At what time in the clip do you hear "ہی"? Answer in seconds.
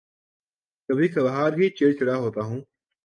1.53-1.69